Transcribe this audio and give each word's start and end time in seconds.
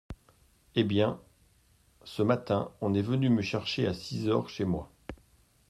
Eh 0.73 0.83
bien, 0.83 1.21
ce 2.05 2.23
matin, 2.23 2.71
on 2.81 2.95
est 2.95 3.03
venu 3.03 3.29
me 3.29 3.43
chercher 3.43 3.85
à 3.85 3.93
six 3.93 4.27
heures… 4.29 4.49
chez 4.49 4.65
moi… 4.65 4.91